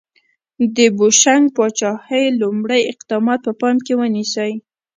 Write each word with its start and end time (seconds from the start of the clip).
د 0.75 0.77
بوشنګ 0.97 1.45
پاچاهۍ 1.57 2.25
لومړي 2.41 2.81
اقدامات 2.93 3.39
په 3.45 3.51
پام 3.59 3.75
کې 3.85 3.93
ونیسئ. 3.99 4.51